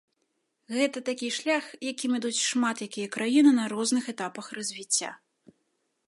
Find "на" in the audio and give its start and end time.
3.59-3.65